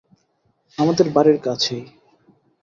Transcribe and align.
আমাদের 0.77 1.07
বাড়ির 1.09 1.37
কাছেই। 1.41 1.83